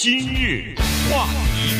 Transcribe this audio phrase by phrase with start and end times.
[0.00, 0.76] 今日
[1.10, 1.26] 话
[1.56, 1.74] 题，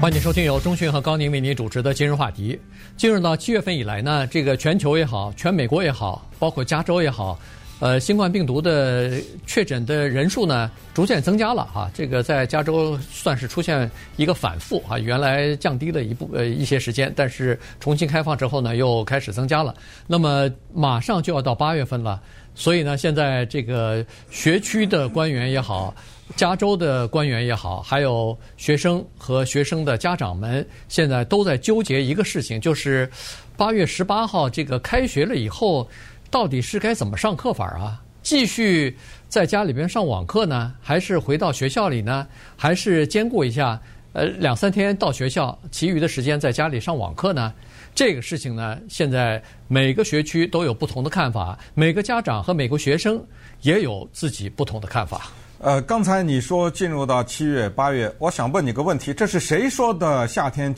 [0.00, 2.58] 欢迎收听由中讯和高宁为您主持的今日话题。
[2.96, 7.38] 进入到七月份以来呢，这个全球也好，全美国也好，包括加州也好，
[7.78, 11.88] 呃，新冠病毒的确诊的人数呢，逐渐增加了啊。
[11.94, 19.72] 这个在加州算是出现一个反复啊，原来降低了一部呃一些时间，但是重新开放之后呢，又开始增加了。
[20.08, 22.20] 那么马上就要到八月份了。
[22.58, 25.94] 所以呢，现在这个学区的官员也好，
[26.34, 33.08] 加州的官员也好，还有学生和学生的家长们，现在都在纠结一个事情，就是
[33.56, 35.88] 八月十八号这个开学了以后，
[36.32, 38.02] 到底是该怎么上课法啊？
[38.22, 38.94] 继续
[39.28, 42.26] 在家里边上网课呢，还是回到学校里呢？
[42.56, 43.80] 还是兼顾一下，
[44.14, 47.54] 呃，两三天到学校，其余的时间在家里上网课呢？
[47.98, 53.20] 这个事情呢，现在每个学区都有不同的看法，每个家长和每个学生
[53.62, 55.32] 也有自己不同的看法。
[55.58, 60.72] 呃，刚才你说进入到七月八月，我想问你个问题：这是谁说的夏天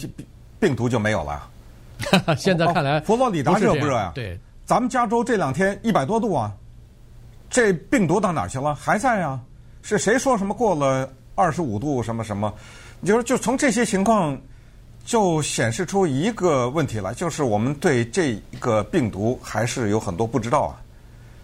[0.58, 1.46] 病毒就没有了？
[2.38, 4.12] 现在看来，佛罗里达热不热呀？
[4.14, 6.50] 对，咱们加州这两天一百多度啊，
[7.50, 8.74] 这病毒到哪去了？
[8.74, 9.38] 还在啊？
[9.82, 12.50] 是谁说什么过了二十五度什么什么？
[12.98, 14.40] 你就是就从这些情况。
[15.10, 20.78] 就显示出一个问题来，就是我们对这个病毒还是有很多不知道啊。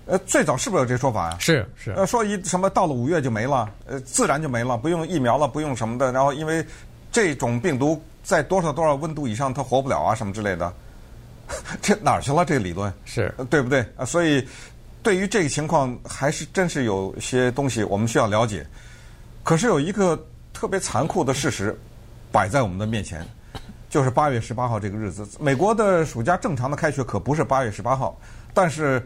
[0.07, 1.37] 呃，最早是不是有这说法啊？
[1.41, 1.91] 是是。
[1.91, 6.13] 呃，说一什么到了五月就没了，呃，自然就没了，不用疫苗了，不用什么的。
[6.13, 6.65] 然后因为
[7.11, 10.73] 这种病毒在多少多少温度以上它活不了啊，什么之类的。
[11.83, 12.45] 这哪儿去了？
[12.45, 13.85] 这个理论是对不对？
[13.97, 14.47] 啊，所以
[15.03, 18.65] 对于这个情况，还是真是有些东西我们需要了解。
[19.43, 20.17] 可是有一个
[20.53, 21.77] 特别残酷的事实
[22.31, 23.27] 摆在我们的面前。
[23.97, 28.15] 就是八月十八号这个日子，美国的暑假正常的开学可不是八月十八号，
[28.53, 29.03] 但是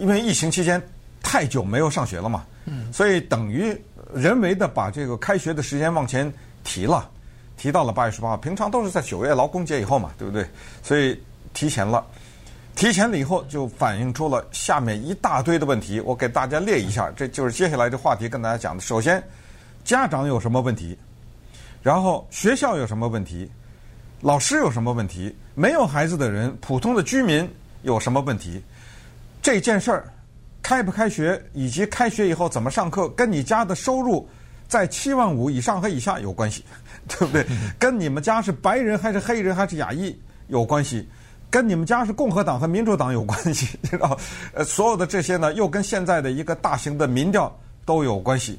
[0.00, 0.82] 因为疫情期间
[1.22, 2.44] 太久没有上学了嘛，
[2.92, 3.72] 所以等于
[4.12, 6.28] 人为的把这个开学的时间往前
[6.64, 7.08] 提了，
[7.56, 8.36] 提到了八月十八号。
[8.36, 10.44] 平常都是在九月劳工节以后嘛，对不对？
[10.82, 11.16] 所以
[11.52, 12.04] 提前了，
[12.74, 16.00] 提前了以后就反映出了下面一大堆的问题。
[16.00, 18.80] 我给大家列一下，这就是接下来这话题跟大家讲的。
[18.80, 19.22] 首先，
[19.84, 20.98] 家长有什么问题？
[21.80, 23.48] 然后学校有什么问题？
[24.24, 25.36] 老师有什么问题？
[25.54, 27.46] 没有孩子的人，普通的居民
[27.82, 28.58] 有什么问题？
[29.42, 30.10] 这件事儿，
[30.62, 34.26] 开不开学以及开学以后怎么上课，跟你家的收入
[34.66, 36.64] 在七万五以上和以下有关系，
[37.06, 37.44] 对不对？
[37.78, 40.18] 跟你们家是白人还是黑人还是亚裔
[40.48, 41.06] 有关系，
[41.50, 44.18] 跟你们家是共和党和民主党有关系， 知道？
[44.54, 47.54] 呃，所有的这些呢，又跟现在的一个大型的民调
[47.84, 48.58] 都有关系，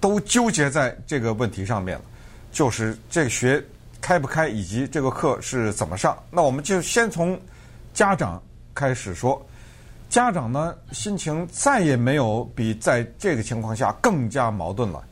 [0.00, 2.04] 都纠结在这个问题上面了，
[2.50, 3.62] 就是这学。
[4.00, 6.16] 开不开以及这个课是怎么上？
[6.30, 7.38] 那我们就先从
[7.92, 8.42] 家长
[8.74, 9.40] 开始说。
[10.08, 15.04] 家长呢，心情再也没有比在这个情况下更加矛盾了。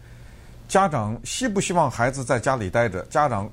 [0.68, 3.02] 家长希不希望孩子在家里待着？
[3.10, 3.46] 家长，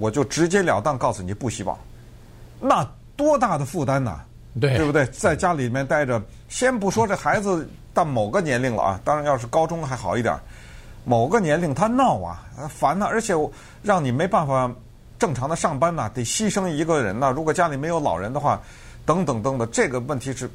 [0.00, 1.78] 我就直截了当告诉你，不希望。
[2.60, 4.18] 那多大的负担呐？
[4.60, 5.06] 对，对不对？
[5.06, 10.36] 在家里面待着，先不说这孩子到某个年龄了啊，当然要是高中还好一点。
[11.04, 13.34] 某个年龄他闹啊，烦呐、而且
[13.82, 14.70] 让你没办法
[15.18, 18.60] 正常的上班呐、得牺牲一个人呐、如果家里没有老人的话，
[19.04, 20.48] 等等等等，这个问题是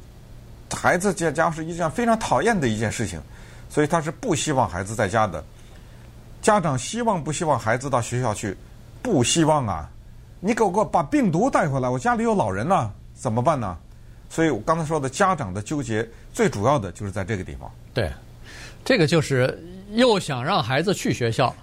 [0.74, 3.20] 孩子在家是一件非常讨厌的一件事情，
[3.68, 5.44] 所以他是不希望孩子在家的。
[6.42, 8.56] 家长希望不希望孩子到学校去？
[9.02, 9.88] 不希望啊！
[10.40, 13.76] 你给我给我把病毒带回来，我家里有老人呢，怎么办呢？
[14.28, 17.70] 所以我刚才说的家长的纠结，最主要的就是在这个地方。
[17.94, 18.10] 对，
[18.84, 19.58] 这个就是。
[19.92, 21.54] 又想让孩子去学校，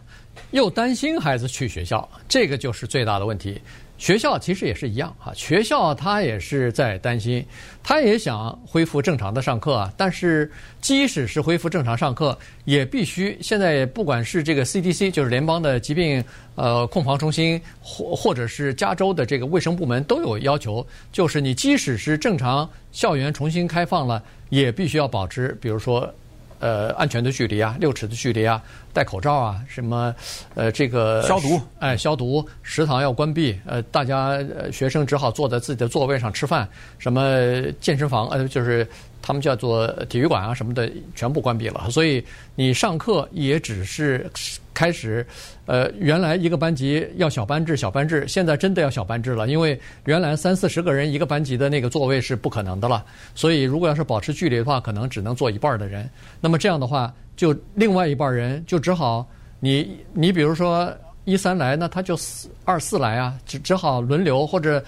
[0.51, 3.61] 又担心孩子去学校，这个就是最大的问题。
[3.97, 7.43] 学校其实也是一样哈，学校他也是在担心，
[7.81, 9.91] 他也想恢复正常的上课啊。
[9.97, 16.23] 但是即使是恢复正常上课，也必须现在不管是这个 CDC，就是联邦的疾病
[16.53, 26.13] 呃控防中心，或或者是加州的这个卫生部门都有要求，就是你即使是正常校园重新开放了，也必须要保持，比如说。
[26.59, 28.61] 呃，安全的距离啊，六尺的距离啊，
[28.93, 30.13] 戴口罩啊，什么，
[30.55, 36.67] 呃，这个消毒，哎，消毒，食堂要关闭，呃，大家呃学生只好坐在自己的座位上吃饭，
[36.97, 38.87] 什么健身房，呃，就是
[39.21, 42.23] 他们叫做体育馆啊什么的，全部关闭了，所以
[42.55, 44.29] 你上课也只是。
[44.77, 45.25] 开始，
[45.65, 53.03] 呃，原来一个班级要小班制，小班制，现在真的要小班制了，因为原来三四十个人一个班级的那个座位是不可能的了，
[53.33, 56.07] 所以如果要是保持距离的话，可能只能坐一半的人。
[56.39, 59.27] 那么这样的话，就另外一半人就只好
[59.59, 60.95] 你你比如说
[61.25, 64.83] 一三来，那他就四二四来啊，只只好轮流，或者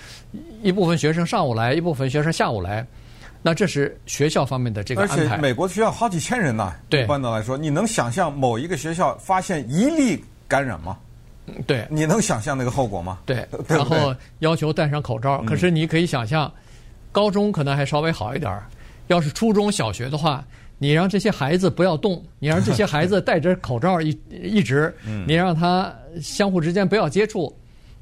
[0.61, 2.85] 一部分学生上午来，一部分学生下午来。
[3.41, 5.15] 那这是学校方面的这个安排。
[5.15, 10.97] 而且美国的学校好几千人呢，对，一般的来说，你能想象某一个学校发现一例感染吗？
[11.65, 13.19] 对，你能想象那个后果吗？
[13.25, 15.41] 对， 然后要求戴上口罩。
[15.43, 16.51] 可是你可以想象，
[17.11, 18.61] 高中可能还稍微好一点，
[19.07, 20.45] 要是初中小学的话，
[20.77, 24.93] 你让这些孩子不要动，你让这些孩子戴着口罩一一直，
[25.25, 27.51] 你让他相互之间不要接触。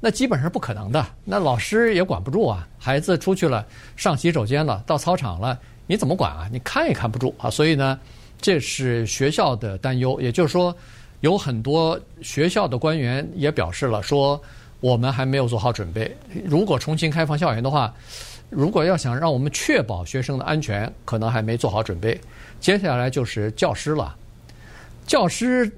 [0.00, 2.68] 那基本上不可能的，那老师也管不住啊。
[2.78, 3.66] 孩子出去了，
[3.96, 5.58] 上洗手间了，到操场了，
[5.88, 6.48] 你怎么管啊？
[6.52, 7.50] 你看也看不住啊。
[7.50, 7.98] 所以呢，
[8.40, 10.20] 这是学校的担忧。
[10.20, 10.72] 也就是说，
[11.18, 14.40] 有很多学校的官员也表示了，说
[14.78, 16.16] 我们还没有做好准备。
[16.44, 17.92] 如果重新开放校园的话，
[18.50, 22.18] 如果要想让我们确保学生的安全，可能还没做好准备。
[22.60, 24.14] 接下来就是教师了，
[25.08, 25.68] 教师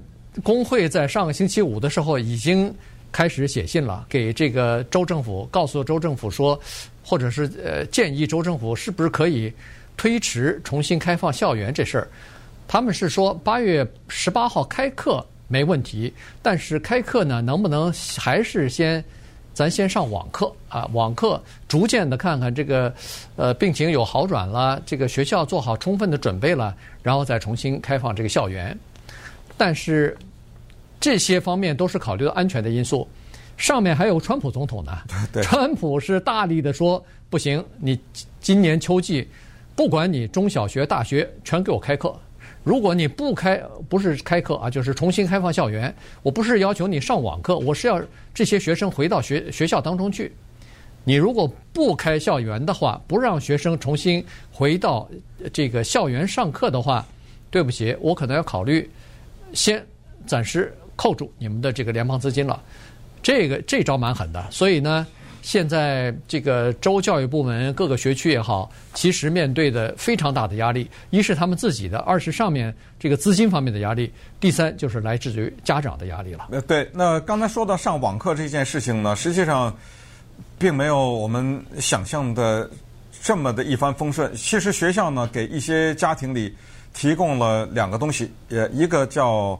[0.43, 2.71] 工会在上个星期五的时候已经。
[3.11, 6.57] 开始写信了，给这个州政府，告诉州政府说，
[7.03, 9.51] 或者是呃建议州政府是不是可以
[9.97, 12.07] 推迟重新开放校园这事儿。
[12.67, 19.03] 他们是说八月十八号开课没问题，但是开课呢，能不能还是先
[19.53, 20.89] 咱先上网课啊？
[20.93, 22.93] 网课逐渐的看看这个
[23.35, 26.73] 呃病情有好转了，这个学校做好充分的准备了，
[27.03, 28.77] 然后再重新开放这个校园。
[29.57, 30.17] 但是。
[31.01, 33.05] 这些方面都是考虑到安全的因素，
[33.57, 34.97] 上面还有川普总统呢。
[35.41, 37.99] 川普是大力的说不行，你
[38.39, 39.27] 今年秋季
[39.75, 42.15] 不管你中小学、大学全给我开课。
[42.63, 43.59] 如果你不开，
[43.89, 47.99] 不是开课啊，就是重新开放校园，我不是要求你上网课，我是要
[48.31, 50.31] 这些学生回到学学校当中去。
[51.03, 55.09] 你如果不开校园的话，不让学生重新回到
[55.51, 57.03] 这个校园上课的话，
[57.49, 58.87] 对不起，我可能要考虑
[59.51, 59.83] 先
[60.27, 60.71] 暂时。
[61.01, 62.61] 扣住你们的这个联邦资金了，
[63.23, 64.45] 这个这招蛮狠的。
[64.51, 65.07] 所以呢，
[65.41, 76.49] 现在这个州教育部门各个学区也好，其实面对的非常大的压力，一是他们自己的，二是上面这个资金方面的压力，第三就是来自于家长的压力了。
[76.51, 76.87] 呃，对。
[76.93, 79.75] 那刚才说到上网课这件事情呢，实际上
[80.59, 82.69] 并没有我们想象的
[83.23, 84.31] 这么的一帆风顺。
[84.35, 86.55] 其实学校呢，给一些家庭里
[86.93, 89.59] 提供了两个东西，也，一个叫。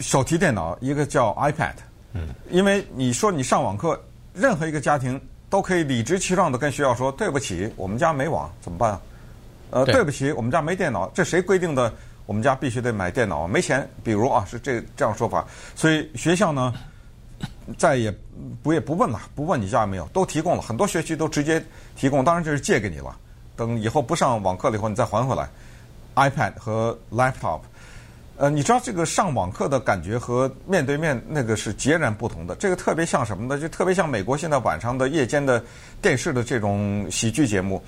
[0.00, 1.74] 手提电脑，一个叫 iPad，
[2.12, 3.98] 嗯，因为你说你上网课，
[4.32, 9.00] 任何一个家庭都可以理直气壮的跟学校说：“对不起，我们家没网，怎么办啊？”
[9.70, 11.92] 呃，对，对不起，我们家没电脑，这谁规定的？
[12.26, 13.86] 我们家必须得买电脑，没钱。
[14.02, 15.44] 比如啊，是这这样说法，
[15.76, 16.72] 所以学校呢，
[17.76, 18.12] 再也
[18.62, 21.62] 不也不问了，不问你家有没有，都提供了，很多学区都直接
[21.96, 23.14] 提供，当然这是借给你了。
[23.56, 25.48] 等以后不上网课了以后，你再还回来
[26.14, 27.60] ，iPad 和 laptop。
[28.36, 32.54] 呃，你知道这个上网课的感觉和面对面那个是截然不同的。
[32.56, 33.60] 这个特别像什么呢？
[33.60, 35.62] 就特别像美国现在晚上的夜间的
[36.02, 37.80] 电视的这种喜剧节目。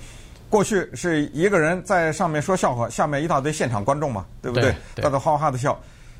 [0.49, 4.73] 过去是一个人在上面说笑话，下面一大堆现场观众嘛，对不对？
[4.95, 5.77] 大家哈哈哈的笑。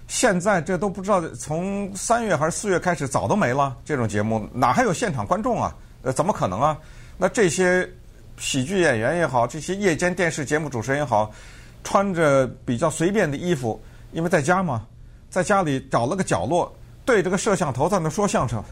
[0.09, 5.73] 现在这都不知道从三月还是四月开始，早都没了这种节目，哪还有现场观众啊？
[6.01, 6.77] 呃，怎么可能啊？
[7.17, 7.89] 那这些
[8.37, 11.31] 喜剧演员也好，这些夜间电视节目主持人也好，
[11.85, 13.81] 穿着比较随便的衣服。
[14.11, 14.83] 因为在家嘛，
[15.29, 16.73] 在家里找了个角落，
[17.05, 18.63] 对着个摄像头在那说相声，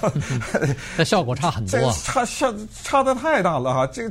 [0.96, 3.86] 那效果差很多，差差差的太大了哈！
[3.86, 4.10] 这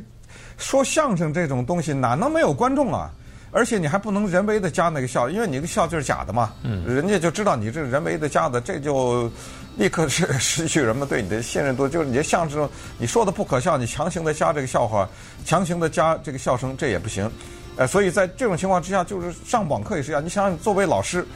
[0.56, 3.10] 说相声这种东西哪能没有观众啊？
[3.50, 9.30] 而且你还不能人为的加那个笑，因为你的笑就是假的嘛，嗯，人家就知道你这是人为的加的，这就
[9.76, 11.88] 立刻是失去人们对你的信任度。
[11.88, 12.68] 就是你的相声
[12.98, 15.08] 你说的不可笑，你强行的加这个笑话，
[15.44, 17.30] 强行的加这个笑声，这也不行。
[17.76, 20.24] 呃，所以在这种情况之下，就是上网课也是一样。
[20.24, 21.26] 你想想，作为老师，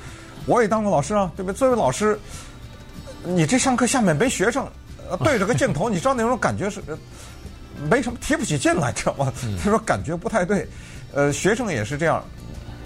[0.47, 1.57] 我也当过老师啊，对不对？
[1.57, 2.19] 作为老师，
[3.25, 4.65] 你这上课下面没学生，
[5.25, 6.81] 对着个镜头， 你知道那种感觉是
[7.91, 9.33] 没什么提不起劲来，知道吗？
[9.63, 10.69] 他说感觉不太对。
[11.13, 12.23] 呃，学生也是这样。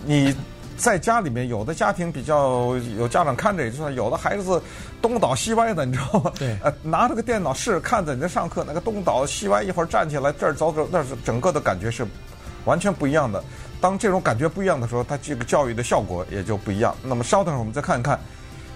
[0.04, 0.34] 你
[0.78, 4.62] 在家里面，有的家庭比较有家长看着，也就算有的孩子
[5.02, 6.32] 东倒西歪的，你知道吗？
[6.38, 6.56] 对。
[6.62, 12.06] 呃，拿着个电脑试看着你在上课，那个东倒西歪，一会儿站起来这儿走走，那是整个的感觉是。
[12.64, 13.42] 完全不一样的。
[13.80, 16.94] 当这种感觉不一样的时候，它这个教育的效果也就不一样。
[17.02, 18.16] 那么稍等，我们再看一看，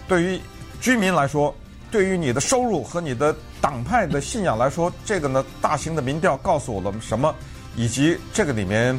[0.09, 0.41] 对于
[0.81, 1.55] 居民来说，
[1.93, 7.33] 对于你的收入和你的党派的信仰来说，这个呢，大型的民调告诉我们什么？
[7.77, 8.99] 以及这个里面，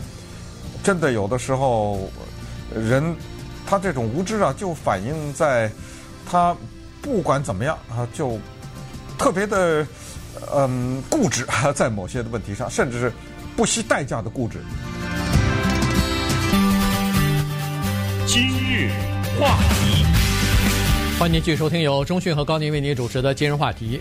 [0.81, 2.09] 真的有的时候，
[2.73, 3.13] 人
[3.65, 5.69] 他这种无知啊，就反映在
[6.25, 6.55] 他
[7.01, 8.39] 不管怎么样啊，就
[9.17, 9.85] 特别的
[10.55, 13.11] 嗯固执，在某些的问题上，甚至是。
[13.57, 14.59] 不惜代价的固执。
[18.27, 18.91] 今日
[19.39, 20.05] 话题，
[21.17, 23.97] 欢迎您继续收听由中讯和高宁为您主持的《今日话题》。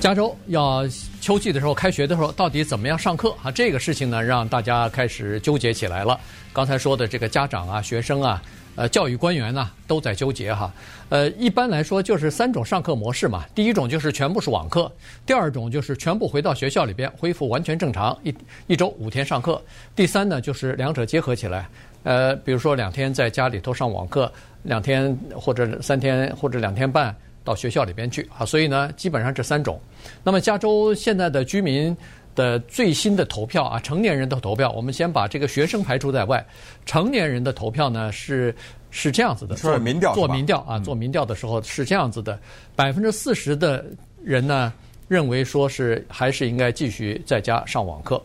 [0.00, 0.86] 加州要
[1.20, 3.50] 秋季的时候开学的时候，到底怎么样上课啊？
[3.50, 6.20] 这个事情呢，让大家开始纠结起来了。
[6.52, 8.40] 刚才说的这个家长啊、学生啊、
[8.76, 10.72] 呃、教育官员呢、都在纠结哈。
[11.08, 13.44] 呃，一般来说就是三种上课模式嘛。
[13.54, 14.90] 第一种就是全部是网课，
[15.24, 18.34] 第二种就是全部回到学校里边恢复完全正常，一
[18.66, 19.60] 一周五天上课。
[19.94, 21.68] 第三呢，就是两者结合起来，
[22.02, 27.14] 呃，比如说两天在家里头上网课，两天或者三天或者两天半。
[27.46, 29.78] 到学校里边去啊，所以呢，基本上这三种。
[30.22, 31.94] 那么加州现在的居民
[32.34, 36.44] 的最新的投票啊，成年人的投票，我们先把这个学生排除在外。
[36.84, 38.54] 成年人的投票呢是
[38.90, 42.38] 是这样子的，做民调，做民调啊，做民调的时候是这样子的，
[42.76, 43.84] 百分之四十的
[44.22, 44.72] 人呢
[45.08, 48.22] 认为说是还是应该继续在家上网课，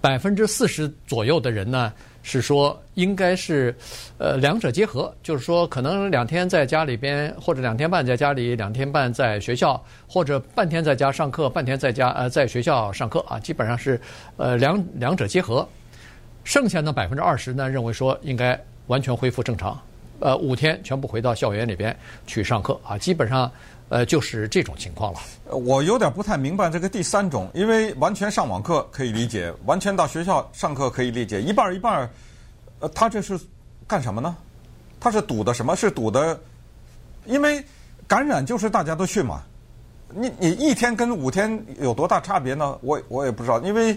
[0.00, 1.92] 百分之四十左右的人呢。
[2.22, 3.74] 是说应该是，
[4.18, 14.00] 呃，两者结合，就是说可能两天在家里边，或者两天半在家里，两天半在学校，或者半天在家上课，半天在家呃在学校上课啊，基本上是
[14.36, 15.68] 呃两两者结合。
[16.44, 19.80] 剩下的百分之二十呢，认为说应该完全恢复正常，
[20.18, 23.50] 呃，五天全部回到校园里边去上课啊，基本上
[23.92, 25.20] 呃就是这种情况了。
[25.50, 32.10] 我有点不太明白这个第三种，因为完全上网课可以理解，完全到学校上课可以理解，一半儿一半儿，
[32.80, 33.38] 呃，他这是
[33.86, 34.34] 干什么呢？
[34.98, 35.76] 他是赌的什么？
[35.76, 36.40] 是赌的，
[37.26, 37.62] 因为
[38.08, 39.42] 感染就是大家都去嘛。
[40.14, 42.78] 你你一天跟五天有多大差别呢？
[42.80, 43.94] 我我也不知道，因为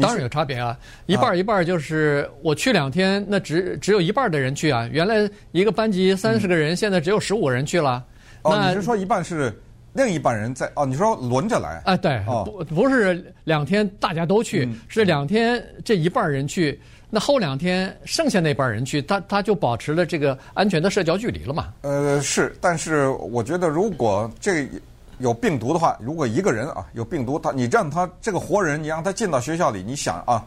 [0.00, 0.76] 当然有差别啊，
[1.06, 4.88] 一半儿一半儿就是我去两天，那只只有一半儿的人去啊。
[4.90, 8.04] 原来一个班级三十个人，嗯、现在只有十五个人去了。
[8.46, 9.52] 哦，你是说一半是？
[9.92, 11.96] 另一半人在哦，你说轮着来啊？
[11.96, 21.72] 对，哦、不不是两天大家都去，嗯、是两天这一半人去，那后两天剩下那半人去，他他就保持了这个安全的社交距离了嘛？
[21.80, 24.68] 呃，是，但是我觉得如果这
[25.16, 30.44] 有病毒的话，如果一个人啊有病毒，他你让他这个活人，你让他进到学校里，你想啊，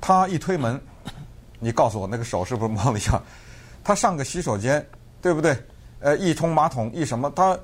[0.00, 0.80] 他一推门，
[1.58, 3.20] 你告诉我那个手是不是摸了一下？
[3.82, 4.86] 他上个洗手间，
[5.20, 5.56] 对不对？
[6.00, 7.58] 呃，一冲马桶，一什么他？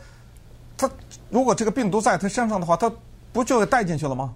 [0.77, 0.91] 他
[1.31, 2.91] 如果这个病毒在他身上的话，他
[3.33, 4.35] 不就带进去了吗？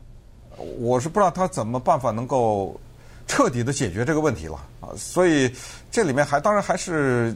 [0.79, 2.79] 我是不知道他怎么办法能够
[3.27, 4.89] 彻底的解决这个问题了啊！
[4.97, 5.51] 所以
[5.91, 7.35] 这里面还当然还是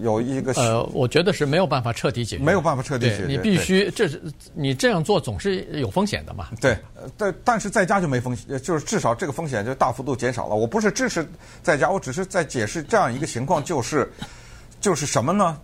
[0.00, 3.26] 有一个呃，我觉得是没有办法彻底解决，没有办法彻底解决。
[3.26, 4.22] 你必须这是
[4.54, 6.48] 你这样做总是有风险的嘛？
[6.60, 6.76] 对，
[7.16, 10.54] 但但是在家就没风险，就是至少这个风险就大幅度减少了。
[10.54, 11.26] 我不是支持
[11.62, 14.08] 在家，我只是在解释这样一个情况，就是
[14.80, 15.58] 就是什么呢？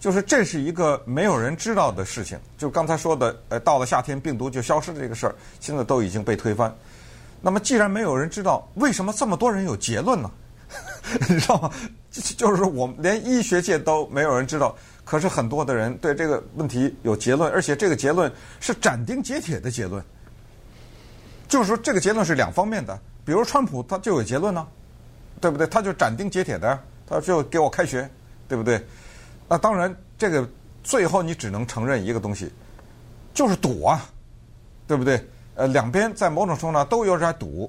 [0.00, 2.36] 就是这是一个没有人知道的事情。
[2.58, 6.74] 就刚才说的，呃，到了夏天病毒就消失的这个事儿，现在都已经被推翻。
[7.42, 10.30] 那么既然没有人知道，为什么这么多人有结论呢？
[11.28, 11.70] 你知道吗？
[12.10, 20.02] 就是我们连医学界都没有人知道，可是很多的人对这个问题有结论，而且这个结论是斩钉截铁的结论。
[21.48, 22.98] 就是说这个结论是两方面的。
[23.24, 24.66] 比如川普他就有结论呢，
[25.40, 25.66] 对不对？
[25.66, 28.08] 他就斩钉截铁的，他就给我开学，
[28.48, 28.84] 对不对？
[29.50, 30.48] 那当然，这个
[30.84, 32.48] 最后你只能承认一个东西，
[33.34, 34.08] 就是赌啊，
[34.86, 35.20] 对不对？
[35.56, 37.68] 呃，两边在某种程度上都有点赌，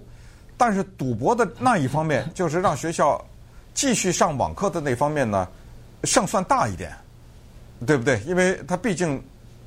[0.55, 3.19] 但是赌博的那一方面，就是让学校
[3.73, 5.47] 继续上网课的那方面呢，
[6.03, 6.95] 胜算大一点，
[7.87, 8.19] 对不对？
[8.27, 9.19] 因为他毕竟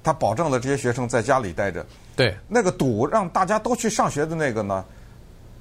[0.04, 1.84] 他保证了这些学生在家里待着。
[2.14, 2.32] 对。
[2.46, 4.84] 那个赌让大家都去上学的那个呢，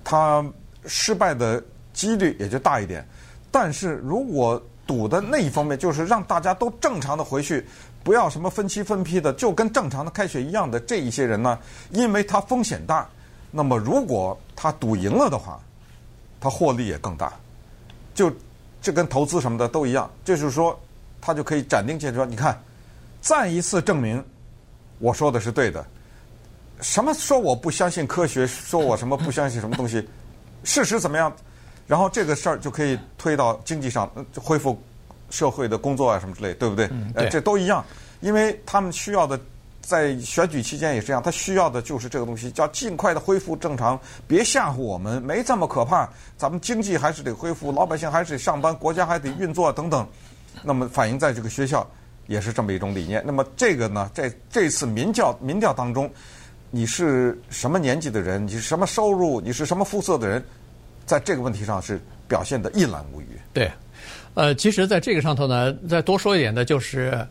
[0.04, 0.46] 他
[0.86, 1.62] 失败的
[1.94, 3.04] 几率也就大一点。
[3.50, 7.66] 但是如果赌的那一方面就是让大家都正常的回去，
[8.04, 11.58] 不要什么分期分批的，就跟正常的开学一样的这一些人呢，
[11.92, 13.08] 因为他风险大，
[13.50, 15.60] 那么如果他赌赢了的话，
[16.42, 17.32] 他获利也更大，
[18.14, 18.32] 就
[18.82, 20.78] 这跟投资什么的都一样，就是说
[21.22, 22.62] 他就可以斩钉截铁说，你看，
[23.22, 24.22] 再一次证明
[25.00, 25.86] 我说的是对的，
[26.82, 30.06] 什么说我不相信科学，说我什么不相信什么东西，
[30.66, 31.34] 事实怎么样？
[31.86, 34.82] 然后这个事儿就可以推到经济上，恢复
[35.30, 36.88] 社会的工作啊什么之类，对不对？
[36.92, 37.30] 嗯，对。
[37.30, 37.84] 这都一样，
[38.22, 39.40] 因为他们需要的，
[39.82, 46.10] 在选举期间也是这样，他需要的就是这个东西，叫尽快的恢复正常，别吓唬我们，没这么可怕。
[46.38, 50.08] 咱们经济还是得恢复，老百姓还是得上班，国家还得运作等等。
[50.64, 51.86] 那么反映在这个学校
[52.28, 53.22] 也是这么一种理念。
[53.26, 56.10] 那么这个呢，在这次民调民调当中，
[56.70, 58.46] 你是什么年纪的人？
[58.48, 59.42] 你是什么收入？
[59.42, 60.44] 你是什么肤色的人？
[61.06, 63.28] 在这个问题上是表现的一览无余。
[63.54, 63.72] 对，
[64.34, 67.28] 呃，其实在这个上头呢，再多说一点的就是，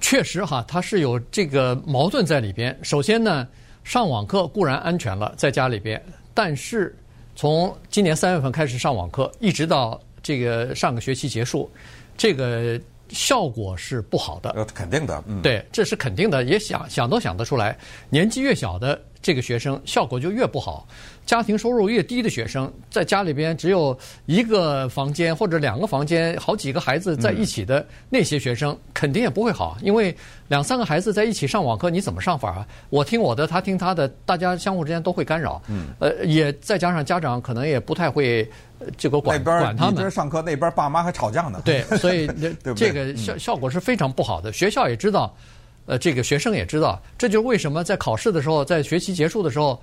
[0.00, 2.76] 确实哈，它是有这个矛盾在里边。
[2.82, 3.46] 首先呢，
[3.84, 6.02] 上网课固然安全了，在家里边，
[6.34, 6.94] 但是
[7.34, 11.70] 从今年三月份开始上网课，一直到这个上个学期结束，
[12.16, 14.50] 这个效果是不好的。
[14.50, 17.78] 呃，肯定的，嗯，对，这是肯定的，也想想都想得出来。
[18.10, 20.86] 年纪越小的这个学生，效果就越不好。
[21.28, 30.16] 家庭收入越低的学生，在家里边只有一个房间或者两个房间，好几个孩子在一起的那些学生，肯定也不会好，因为
[30.48, 32.66] 两三个孩子在一起上网课，你怎么上法啊？
[32.88, 35.60] 我听我的，他听他的，大家相互之间都会干扰。
[35.68, 38.50] 嗯，呃，也再加上家长可能也不太会
[38.96, 39.94] 这个管管他们。
[39.96, 41.60] 那边上课，那边爸妈还吵架呢。
[41.62, 42.26] 对， 所以
[42.74, 44.50] 这个效效果是非常不好的。
[44.50, 45.36] 学校也知道，
[45.84, 49.78] 呃，这个学生也知道，这就是为什么在考试的时候，在学期结束的时候。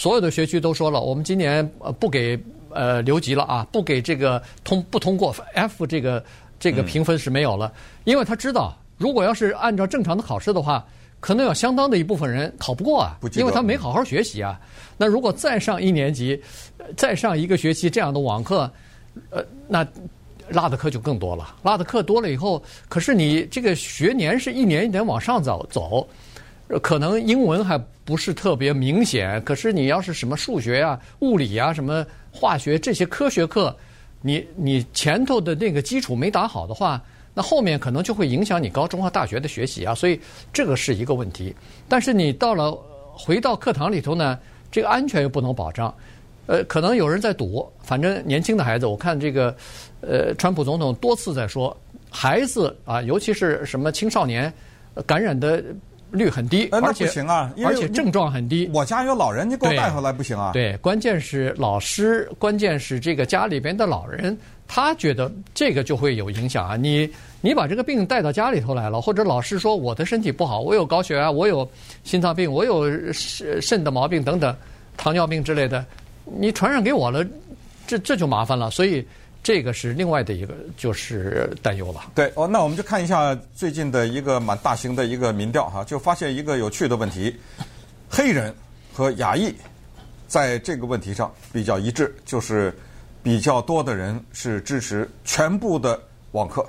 [0.00, 2.40] 所有的学区都说了，我们今年呃不给
[2.70, 6.24] 呃留级了啊，不给这个通不通过 F 这个
[6.58, 7.70] 这个评分是没有了，
[8.04, 10.82] 因为他知道，如果要是按照正常的考试的话，
[11.20, 14.58] 可能有相当的一部分人考不过啊，因为他没好好学习啊。
[14.96, 16.42] 那如果再上一年级，
[16.96, 18.72] 再上一个学期这样的网课，
[19.28, 19.86] 呃，那
[20.48, 21.56] 落的课就更多了。
[21.62, 26.08] 落的课多了以后，可是你这个学年是一年一年往上走走。
[26.78, 33.76] 可能英文还不是特别明显，可是你要是什么数学、啊、物理、啊、什么化学这些科学课，
[34.22, 37.02] 你你前头的那个基础没打好的话，
[37.34, 40.20] 那后面可能就会影响你高中和大学的学习啊，所以
[40.52, 41.52] 这个是一个问题。
[41.88, 42.70] 但是你到了
[43.12, 44.38] 回到课堂里头呢，
[44.70, 45.92] 这个安全又不能保障，
[46.46, 49.56] 呃，可能有人在赌，反正年轻的孩子，我看这个，
[50.02, 51.76] 呃，川普总统多次在说，
[52.10, 54.52] 孩子啊，尤其是什么青少年
[55.04, 55.64] 感染的。
[56.12, 58.70] 率很低，而且不行啊，而且症状很低。
[58.72, 60.50] 我家有老人，你给我带回来不行啊？
[60.52, 64.36] 对，关键是老师，关键是这个家里边的老人，
[64.68, 66.76] 他觉得这个就会有影响啊。
[66.76, 67.08] 你
[67.40, 71.68] 你把这个病带到家里头来了，或者老师说我的身体不好，我有高血压，我有
[72.04, 74.54] 心脏病，我有肾肾的毛病等等，
[74.96, 75.84] 糖尿病之类的，
[76.24, 77.24] 你传染给我了，
[77.86, 78.70] 这这就麻烦了。
[78.70, 79.06] 所以。
[79.42, 82.12] 这个是另外的一个就是担忧了。
[82.14, 87.34] 对哦，那我们就看一下最近的一个蛮大型的一个民调哈，就发现一个有趣的问题：
[88.08, 88.54] 黑人
[88.92, 89.54] 和亚裔
[90.28, 92.72] 在这个问题上比较一致，就是
[93.22, 95.98] 比较多的人是支持全部的
[96.32, 96.66] 网课，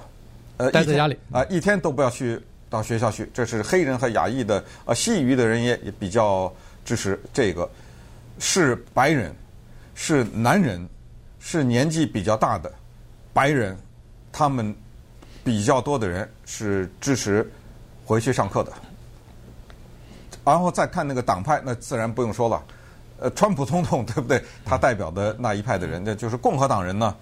[0.55, 3.29] 呃，待在家里啊，一天都不要去到学校去。
[3.33, 6.51] 这是黑人和亚裔的呃，西裔的人也也比较
[6.85, 7.69] 支持这个，
[8.39, 9.35] 是白人，
[9.93, 10.87] 是男人。
[11.43, 12.71] 是年纪比较大的
[13.33, 13.75] 白人，
[14.31, 14.73] 他们
[15.43, 17.51] 比较多的人是支持
[18.05, 18.71] 回去上课的。
[20.45, 22.63] 然后再看那个党派，那自然不用说了。
[23.19, 24.43] 呃，川普总统 对不对？
[24.63, 27.15] 他代表的那一派的人，那就是共和党人呢，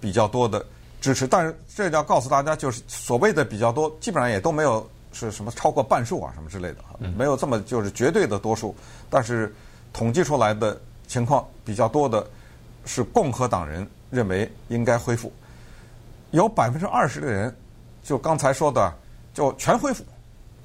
[0.00, 0.64] 比较多的
[1.00, 1.26] 支持。
[1.26, 6.78] 但是这要告诉大家，就是所谓的比较多，基本上也都没有是什么超过半数啊什么之类的，
[7.16, 8.74] 没有这么就是绝对的多数。
[9.08, 9.54] 但是
[9.92, 12.26] 统计出来的情况比较多的。
[12.84, 15.32] 是共和党人认为应该恢复，
[16.30, 17.54] 有百分之二十的人，
[18.02, 18.92] 就刚才说的，
[19.32, 20.04] 就全恢复，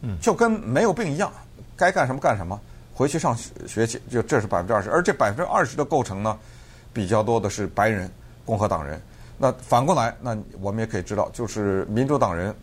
[0.02, 1.32] 嗯，就跟没有病一样，
[1.76, 2.60] 该干什么干什么，
[2.94, 3.36] 回去上
[3.68, 4.90] 学去，就这是百分之二十。
[4.90, 6.38] 而这百分之二十的构成呢，
[6.94, 8.10] 比较多的是白人
[8.46, 9.02] 共和党人。
[9.38, 12.56] 那反过来，那我们也可以知道，就是民主党人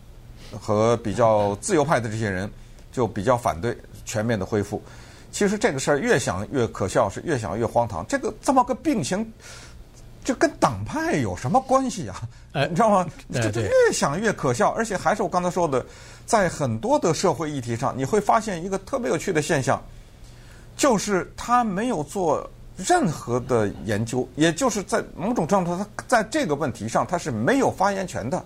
[0.58, 2.50] 和比较自由派的这些人，
[2.90, 4.82] 就比较反对全面的恢复。
[5.32, 8.06] 其实这个事儿越想越可笑，是越想越荒唐。
[8.06, 9.32] 这个这么个病情，
[10.22, 12.20] 这跟党派有什么关系啊？
[12.52, 13.08] 哎，你知道吗？
[13.32, 15.84] 这这越想越可笑，而且还是我刚才说的，
[16.26, 19.82] 在很多的社会议题上，你会发现一个特别有趣的现象，
[20.76, 28.44] 就是他没有做任何的研究，也就是在某种程度上，他在这个问题上他是没有发言权的，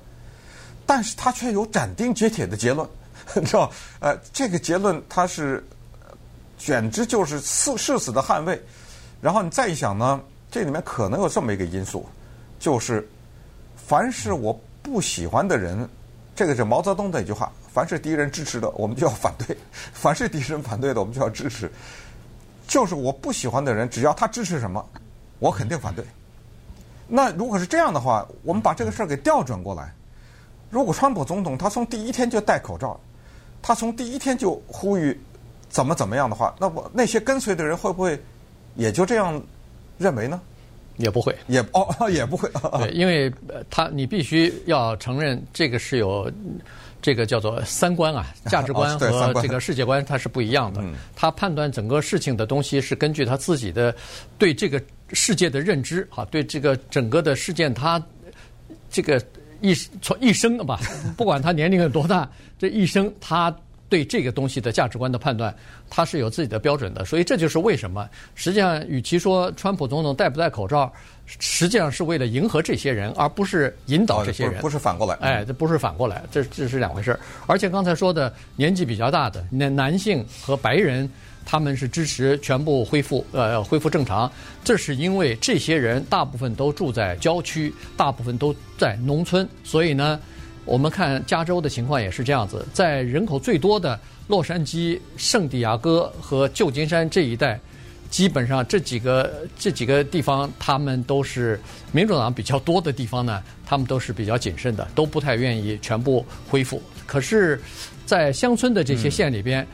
[0.87, 2.88] 但是他却有斩钉截铁的结论，
[3.35, 3.68] 你知道？
[3.99, 5.62] 呃，这个结论他是。
[6.59, 8.61] 简直就是誓誓死的捍卫，
[9.21, 12.07] 然后你再一想呢，这里面可能有这么一个因素，
[12.59, 13.07] 就是
[13.77, 15.88] 凡是我不喜欢的人，
[16.35, 19.55] 这个是毛泽东的一句话：凡是敌人支持的，我们就要反对；
[19.92, 21.71] 凡是敌人反对的，我们就要支持。
[22.66, 24.85] 就是我不喜欢的人，只要他支持什么，
[25.38, 26.05] 我肯定反对。
[27.07, 29.95] 那如果是这样的话，我们把这个事儿给调转过来，
[30.71, 32.99] 如果川普总统他从第一天就戴口罩，
[33.62, 35.21] 他从第一天就呼吁。
[35.69, 38.19] 怎么怎么样的话，那我那些跟随的人会不会
[38.77, 39.43] 也就这样
[39.99, 40.41] 认为呢？
[40.97, 42.49] 也不会，也哦也不会。
[42.79, 43.31] 对， 因为
[43.69, 46.33] 他你必须要承认，这个是有
[47.03, 50.83] 这个叫做三观啊， 价值观和这个世界观它是不一样的。
[51.15, 53.95] 他判断整个事情的东西是根据他自己的
[54.39, 58.03] 对这个世界的认知啊，对这个整个的事件，他
[58.91, 59.23] 这个
[59.61, 60.81] 一从一生吧，
[61.15, 62.27] 不管他年龄有多大，
[62.59, 63.55] 这一生他。
[63.88, 65.55] 对这个东西的价值观的判断，
[65.88, 67.05] 他是有自己的标准的。
[67.05, 70.92] 所以这就是为什么，实际上与其说川普总统戴不戴口罩，
[71.38, 74.55] 实际上是为了迎合这些人，而不是引导这些人。
[74.55, 75.14] 哦、不，不是反过来。
[75.20, 77.18] 哎，这不是反过来，这这是两回事。
[77.46, 81.09] 而且刚才说的年纪比较大的男男性和白人，
[81.44, 84.31] 他们是支持全部恢复，呃，恢复正常。
[84.64, 90.20] 这是因为这些人大部分都住在郊区，大部分都在农村，所以呢。
[90.67, 97.59] 我们看加州的情况也是这样子，在人口最多的洛杉矶、圣地亚哥和旧金山这一带，
[98.11, 101.59] 基本上这几个这几个地方，他们都是
[101.93, 106.83] 民主党比较多的地方呢，他们都是比较谨慎的，都不太愿意全部恢复。
[107.07, 107.61] 可是，
[108.05, 109.65] 在乡村的这些县里边，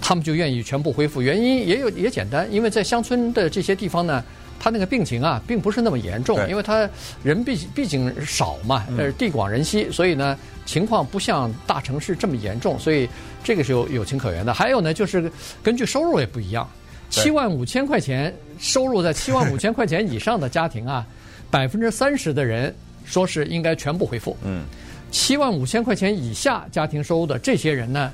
[0.00, 4.24] 他们就愿意全部恢复，原因也有也简单，因为在乡村的这些地方呢。
[4.60, 6.88] 他那个病情啊，并不是那么严重，因为他
[7.22, 13.08] 人毕毕竟少嘛，呃，地广人稀，所以呢，情况不像大城市这么严重，所以
[13.44, 14.52] 这个是有有情可原的。
[14.52, 15.30] 还有呢，就是
[15.62, 16.68] 根据收入也不一样，
[17.08, 21.06] 七万五千块钱收入在七万五千块钱以上的家庭啊，
[21.50, 24.36] 百分之三十的人说是应该全部恢复。
[24.44, 24.64] 嗯，
[25.10, 28.12] 七万五千块钱以下家庭收入的这些人呢，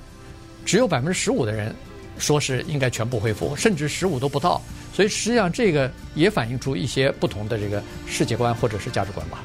[0.65, 1.75] 只有百分之十五的人
[2.19, 4.61] 说是应该全部恢复，甚至十五都不到。
[4.93, 9.43] 所以实际上，这个也反映出一些不同的这个世界观或者是价值观吧。